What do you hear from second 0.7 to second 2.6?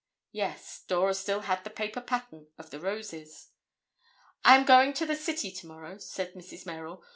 Dora still had the paper pattern